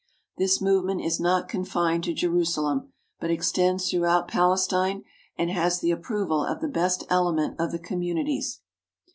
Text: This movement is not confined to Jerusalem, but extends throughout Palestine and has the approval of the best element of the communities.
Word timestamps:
This 0.39 0.59
movement 0.59 1.01
is 1.01 1.19
not 1.19 1.47
confined 1.47 2.03
to 2.05 2.13
Jerusalem, 2.15 2.91
but 3.19 3.29
extends 3.29 3.87
throughout 3.91 4.27
Palestine 4.27 5.03
and 5.37 5.51
has 5.51 5.79
the 5.79 5.91
approval 5.91 6.43
of 6.43 6.59
the 6.59 6.67
best 6.67 7.03
element 7.07 7.55
of 7.59 7.71
the 7.71 7.77
communities. 7.77 8.61